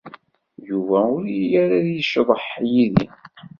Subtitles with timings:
[0.67, 3.07] Yuba ur iri ara ad yecḍeḥ yid-i.